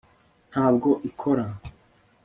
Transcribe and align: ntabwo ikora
ntabwo 0.51 0.89
ikora 1.09 1.45